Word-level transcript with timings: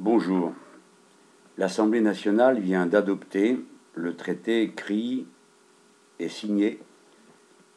Bonjour. 0.00 0.52
L'Assemblée 1.56 2.00
nationale 2.00 2.60
vient 2.60 2.86
d'adopter 2.86 3.58
le 3.96 4.14
traité 4.14 4.62
écrit 4.62 5.26
et 6.20 6.28
signé 6.28 6.78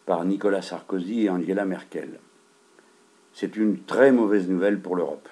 par 0.05 0.23
Nicolas 0.23 0.61
Sarkozy 0.61 1.23
et 1.23 1.31
Angela 1.31 1.65
Merkel. 1.65 2.19
C'est 3.33 3.57
une 3.57 3.79
très 3.79 4.11
mauvaise 4.11 4.47
nouvelle 4.47 4.79
pour 4.79 4.95
l'Europe, 4.95 5.29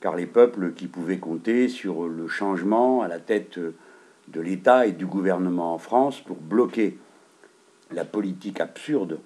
car 0.00 0.16
les 0.16 0.26
peuples 0.26 0.72
qui 0.72 0.88
pouvaient 0.88 1.20
compter 1.20 1.68
sur 1.68 2.08
le 2.08 2.26
changement 2.26 3.02
à 3.02 3.06
la 3.06 3.20
tête 3.20 3.60
de 3.60 4.40
l'État 4.40 4.88
et 4.88 4.92
du 4.92 5.06
gouvernement 5.06 5.72
en 5.72 5.78
France 5.78 6.20
pour 6.20 6.38
bloquer 6.38 6.98
la 7.92 8.04
politique 8.04 8.58
absurde 8.58 9.20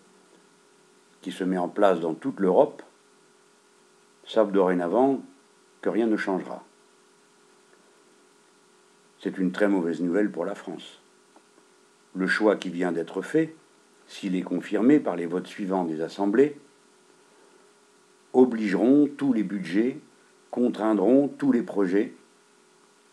qui 1.23 1.33
se 1.33 1.43
met 1.43 1.57
en 1.57 1.71
place 1.71 2.01
dans 2.01 2.13
toute 2.13 2.39
l'Europe 2.39 2.83
savent 4.27 4.53
dorénavant 4.53 5.23
que 5.85 5.91
rien 5.91 6.07
ne 6.07 6.17
changera. 6.17 6.65
C'est 9.21 9.37
une 9.37 9.53
très 9.53 9.69
mauvaise 9.69 10.01
nouvelle 10.01 10.31
pour 10.31 10.47
la 10.47 10.55
France. 10.55 11.03
Le 12.15 12.27
choix 12.27 12.57
qui 12.57 12.71
vient 12.71 12.91
d'être 12.91 13.21
fait, 13.21 13.55
s'il 14.07 14.35
est 14.35 14.41
confirmé 14.41 14.99
par 14.99 15.15
les 15.15 15.27
votes 15.27 15.47
suivants 15.47 15.85
des 15.85 16.01
assemblées, 16.01 16.59
obligeront 18.33 19.11
tous 19.15 19.35
les 19.35 19.43
budgets, 19.43 19.99
contraindront 20.51 21.29
tous 21.29 21.53
les 21.53 21.63
projets, 21.63 22.15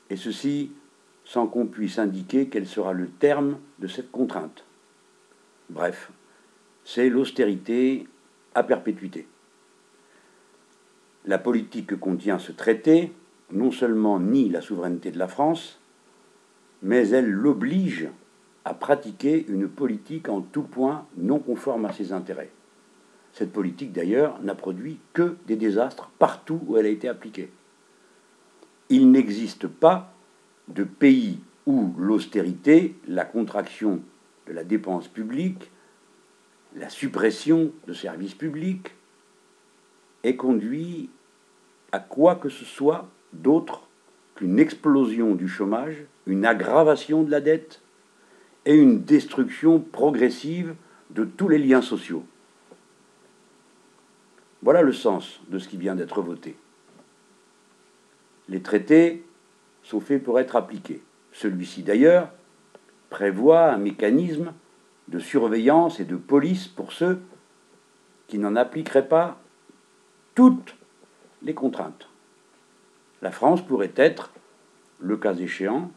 et 0.09 0.15
ceci 0.15 0.71
sans 1.25 1.47
qu'on 1.47 1.67
puisse 1.67 1.99
indiquer 1.99 2.47
quel 2.47 2.65
sera 2.65 2.93
le 2.93 3.09
terme 3.09 3.59
de 3.79 3.87
cette 3.87 4.11
contrainte. 4.11 4.63
Bref, 5.69 6.09
c'est 6.85 7.09
l'austérité 7.09 8.07
à 8.55 8.63
perpétuité. 8.63 9.27
La 11.25 11.37
politique 11.37 11.87
que 11.87 11.95
contient 11.95 12.39
ce 12.39 12.51
traité 12.51 13.11
non 13.51 13.71
seulement 13.71 14.19
nie 14.19 14.49
la 14.49 14.61
souveraineté 14.61 15.11
de 15.11 15.19
la 15.19 15.27
France, 15.27 15.79
mais 16.81 17.09
elle 17.09 17.29
l'oblige 17.29 18.09
à 18.65 18.73
pratiquer 18.73 19.45
une 19.47 19.67
politique 19.67 20.29
en 20.29 20.41
tout 20.41 20.63
point 20.63 21.05
non 21.17 21.39
conforme 21.39 21.85
à 21.85 21.93
ses 21.93 22.13
intérêts. 22.13 22.49
Cette 23.33 23.51
politique, 23.51 23.91
d'ailleurs, 23.91 24.41
n'a 24.41 24.55
produit 24.55 24.99
que 25.13 25.35
des 25.47 25.55
désastres 25.55 26.11
partout 26.17 26.59
où 26.65 26.77
elle 26.77 26.85
a 26.85 26.89
été 26.89 27.07
appliquée. 27.07 27.51
Il 28.89 29.11
n'existe 29.11 29.67
pas 29.67 30.13
de 30.67 30.83
pays 30.83 31.39
où 31.65 31.93
l'austérité, 31.97 32.95
la 33.07 33.25
contraction 33.25 34.01
de 34.47 34.53
la 34.53 34.63
dépense 34.63 35.07
publique, 35.07 35.71
la 36.75 36.89
suppression 36.89 37.71
de 37.87 37.93
services 37.93 38.33
publics 38.33 38.93
conduit 40.37 41.09
à 41.91 41.99
quoi 41.99 42.35
que 42.35 42.49
ce 42.49 42.65
soit 42.65 43.09
d'autre 43.33 43.87
qu'une 44.35 44.59
explosion 44.59 45.35
du 45.35 45.47
chômage, 45.47 45.95
une 46.25 46.45
aggravation 46.45 47.23
de 47.23 47.31
la 47.31 47.41
dette 47.41 47.81
et 48.65 48.75
une 48.75 49.03
destruction 49.03 49.79
progressive 49.79 50.75
de 51.09 51.25
tous 51.25 51.47
les 51.47 51.57
liens 51.57 51.81
sociaux. 51.81 52.25
Voilà 54.61 54.81
le 54.81 54.93
sens 54.93 55.41
de 55.49 55.57
ce 55.57 55.67
qui 55.67 55.77
vient 55.77 55.95
d'être 55.95 56.21
voté. 56.21 56.55
Les 58.47 58.61
traités 58.61 59.25
sont 59.83 59.99
faits 59.99 60.23
pour 60.23 60.39
être 60.39 60.55
appliqués. 60.55 61.01
Celui-ci 61.31 61.83
d'ailleurs 61.83 62.29
prévoit 63.09 63.71
un 63.71 63.77
mécanisme 63.77 64.53
de 65.07 65.19
surveillance 65.19 65.99
et 65.99 66.05
de 66.05 66.15
police 66.15 66.67
pour 66.67 66.91
ceux 66.91 67.21
qui 68.27 68.37
n'en 68.37 68.55
appliqueraient 68.55 69.07
pas 69.07 69.41
toutes 70.35 70.75
les 71.41 71.53
contraintes. 71.53 72.07
La 73.21 73.31
France 73.31 73.65
pourrait 73.65 73.93
être, 73.95 74.31
le 74.99 75.17
cas 75.17 75.35
échéant, 75.35 75.91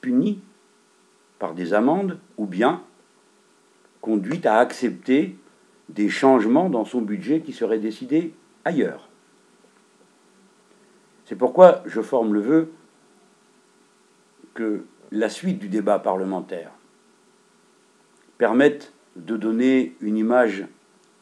punie 0.00 0.40
par 1.38 1.54
des 1.54 1.74
amendes 1.74 2.18
ou 2.36 2.46
bien 2.46 2.82
conduite 4.00 4.46
à 4.46 4.58
accepter 4.58 5.36
des 5.88 6.08
changements 6.08 6.70
dans 6.70 6.84
son 6.84 7.00
budget 7.00 7.40
qui 7.40 7.52
seraient 7.52 7.78
décidés 7.78 8.34
ailleurs. 8.64 9.08
C'est 11.24 11.36
pourquoi 11.36 11.82
je 11.86 12.00
forme 12.00 12.34
le 12.34 12.40
vœu 12.40 12.72
que 14.54 14.86
la 15.10 15.28
suite 15.28 15.58
du 15.58 15.68
débat 15.68 15.98
parlementaire 15.98 16.70
permettent 18.38 18.92
de 19.16 19.36
donner 19.36 19.96
une 20.00 20.16
image 20.16 20.66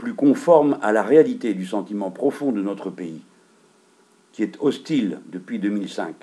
plus 0.05 0.15
conforme 0.15 0.79
à 0.83 0.93
la 0.93 1.03
réalité 1.03 1.55
du 1.55 1.65
sentiment 1.65 2.11
profond 2.11 2.53
de 2.53 2.61
notre 2.61 2.91
pays, 2.91 3.23
qui 4.33 4.43
est 4.43 4.59
hostile 4.61 5.21
depuis 5.29 5.59
2005 5.59 6.15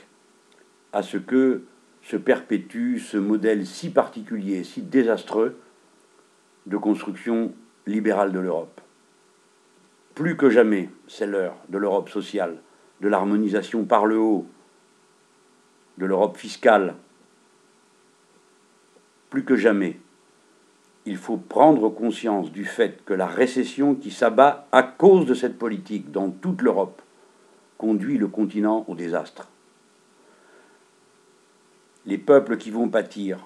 à 0.93 1.01
ce 1.01 1.17
que 1.17 1.63
se 2.03 2.15
perpétue 2.15 2.99
ce 2.99 3.17
modèle 3.17 3.65
si 3.65 3.89
particulier, 3.89 4.63
si 4.63 4.83
désastreux 4.83 5.57
de 6.67 6.77
construction 6.77 7.53
libérale 7.87 8.31
de 8.31 8.37
l'Europe. 8.37 8.81
Plus 10.13 10.37
que 10.37 10.51
jamais, 10.51 10.91
c'est 11.07 11.25
l'heure 11.25 11.55
de 11.69 11.79
l'Europe 11.79 12.09
sociale, 12.09 12.57
de 13.01 13.07
l'harmonisation 13.07 13.85
par 13.85 14.05
le 14.05 14.19
haut, 14.19 14.45
de 15.97 16.05
l'Europe 16.05 16.37
fiscale. 16.37 16.93
Plus 19.31 19.43
que 19.43 19.55
jamais, 19.55 19.97
il 21.05 21.17
faut 21.17 21.37
prendre 21.37 21.89
conscience 21.89 22.51
du 22.51 22.65
fait 22.65 23.03
que 23.05 23.13
la 23.13 23.25
récession 23.25 23.95
qui 23.95 24.11
s'abat 24.11 24.67
à 24.71 24.83
cause 24.83 25.25
de 25.25 25.33
cette 25.33 25.57
politique 25.57 26.11
dans 26.11 26.29
toute 26.29 26.61
l'Europe 26.61 27.01
conduit 27.77 28.17
le 28.17 28.27
continent 28.27 28.85
au 28.87 28.95
désastre. 28.95 29.49
Les 32.05 32.17
peuples 32.17 32.57
qui 32.57 32.69
vont 32.69 32.89
pâtir, 32.89 33.39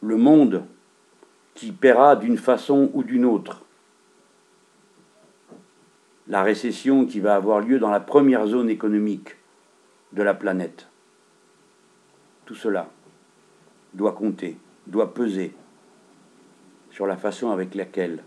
le 0.00 0.16
monde 0.16 0.64
qui 1.54 1.72
paiera 1.72 2.16
d'une 2.16 2.38
façon 2.38 2.90
ou 2.94 3.02
d'une 3.02 3.24
autre, 3.24 3.62
la 6.26 6.42
récession 6.42 7.04
qui 7.04 7.20
va 7.20 7.34
avoir 7.34 7.60
lieu 7.60 7.78
dans 7.78 7.90
la 7.90 8.00
première 8.00 8.46
zone 8.46 8.70
économique 8.70 9.36
de 10.12 10.22
la 10.22 10.32
planète. 10.32 10.88
Tout 12.46 12.54
cela 12.54 12.88
doit 13.92 14.12
compter, 14.12 14.56
doit 14.86 15.12
peser 15.12 15.54
sur 16.94 17.08
la 17.08 17.16
façon 17.16 17.50
avec 17.50 17.74
laquelle 17.74 18.22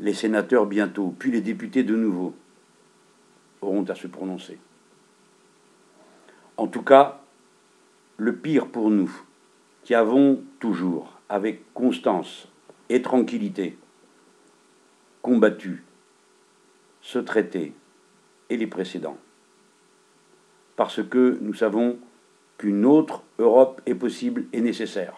les 0.00 0.12
sénateurs 0.12 0.66
bientôt, 0.66 1.14
puis 1.18 1.30
les 1.30 1.40
députés 1.40 1.82
de 1.82 1.96
nouveau, 1.96 2.34
auront 3.62 3.84
à 3.84 3.94
se 3.94 4.06
prononcer. 4.06 4.58
En 6.58 6.66
tout 6.66 6.82
cas, 6.82 7.22
le 8.18 8.36
pire 8.36 8.66
pour 8.68 8.90
nous, 8.90 9.10
qui 9.82 9.94
avons 9.94 10.42
toujours, 10.60 11.20
avec 11.30 11.72
constance 11.72 12.48
et 12.90 13.00
tranquillité, 13.00 13.78
combattu 15.22 15.84
ce 17.00 17.18
traité 17.18 17.72
et 18.50 18.58
les 18.58 18.66
précédents, 18.66 19.16
parce 20.76 21.02
que 21.02 21.38
nous 21.40 21.54
savons 21.54 21.98
qu'une 22.58 22.84
autre 22.84 23.22
Europe 23.38 23.80
est 23.86 23.94
possible 23.94 24.44
et 24.52 24.60
nécessaire 24.60 25.14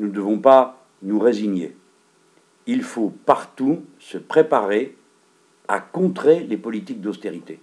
nous 0.00 0.06
ne 0.06 0.12
devons 0.12 0.38
pas 0.38 0.82
nous 1.02 1.18
résigner. 1.18 1.76
Il 2.66 2.82
faut 2.82 3.10
partout 3.10 3.84
se 3.98 4.16
préparer 4.16 4.96
à 5.68 5.78
contrer 5.78 6.40
les 6.40 6.56
politiques 6.56 7.02
d'austérité. 7.02 7.60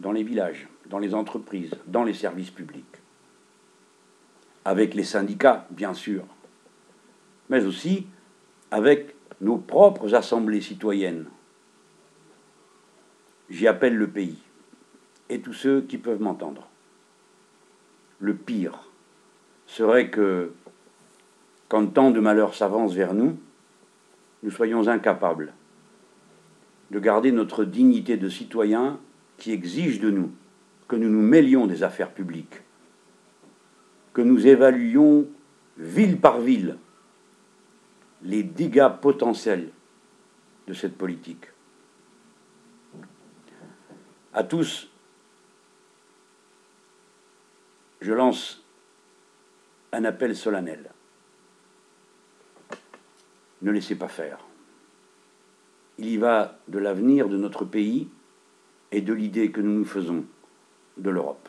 Dans 0.00 0.10
les 0.10 0.24
villages, 0.24 0.68
dans 0.86 0.98
les 0.98 1.14
entreprises, 1.14 1.70
dans 1.86 2.02
les 2.02 2.12
services 2.12 2.50
publics. 2.50 2.84
Avec 4.64 4.94
les 4.94 5.04
syndicats, 5.04 5.66
bien 5.70 5.94
sûr, 5.94 6.24
mais 7.48 7.64
aussi 7.64 8.08
avec 8.72 9.14
nos 9.40 9.58
propres 9.58 10.16
assemblées 10.16 10.60
citoyennes. 10.60 11.26
J'y 13.48 13.68
appelle 13.68 13.94
le 13.94 14.08
pays 14.08 14.38
et 15.28 15.40
tous 15.40 15.54
ceux 15.54 15.82
qui 15.82 15.98
peuvent 15.98 16.20
m'entendre. 16.20 16.68
Le 18.18 18.34
pire, 18.34 18.88
serait 19.68 20.10
que, 20.10 20.52
quand 21.68 21.86
tant 21.86 22.10
de 22.10 22.18
malheurs 22.18 22.54
s'avancent 22.54 22.94
vers 22.94 23.14
nous, 23.14 23.38
nous 24.42 24.50
soyons 24.50 24.88
incapables 24.88 25.52
de 26.90 26.98
garder 26.98 27.30
notre 27.30 27.64
dignité 27.64 28.16
de 28.16 28.28
citoyen 28.28 28.98
qui 29.36 29.52
exige 29.52 30.00
de 30.00 30.10
nous 30.10 30.32
que 30.88 30.96
nous 30.96 31.10
nous 31.10 31.20
mêlions 31.20 31.66
des 31.66 31.82
affaires 31.82 32.12
publiques, 32.12 32.62
que 34.14 34.22
nous 34.22 34.46
évaluions 34.46 35.26
ville 35.76 36.18
par 36.18 36.40
ville 36.40 36.78
les 38.22 38.42
dégâts 38.42 38.88
potentiels 39.00 39.68
de 40.66 40.72
cette 40.72 40.96
politique. 40.96 41.44
À 44.32 44.44
tous, 44.44 44.88
je 48.00 48.12
lance 48.12 48.64
un 49.92 50.04
appel 50.04 50.36
solennel. 50.36 50.90
Ne 53.62 53.70
laissez 53.70 53.96
pas 53.96 54.08
faire. 54.08 54.38
Il 55.98 56.06
y 56.06 56.16
va 56.16 56.58
de 56.68 56.78
l'avenir 56.78 57.28
de 57.28 57.36
notre 57.36 57.64
pays 57.64 58.08
et 58.92 59.00
de 59.00 59.12
l'idée 59.12 59.50
que 59.50 59.60
nous 59.60 59.78
nous 59.78 59.84
faisons 59.84 60.24
de 60.96 61.10
l'Europe. 61.10 61.48